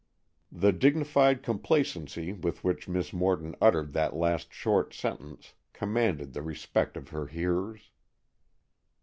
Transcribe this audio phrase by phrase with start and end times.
[0.51, 6.97] The dignified complacency with which Miss Morton uttered that last short sentence commanded the respect
[6.97, 7.91] of her hearers.